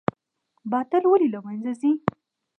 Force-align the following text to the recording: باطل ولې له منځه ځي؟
باطل 0.71 1.03
ولې 1.07 1.27
له 1.33 1.39
منځه 1.45 1.71
ځي؟ 1.81 1.91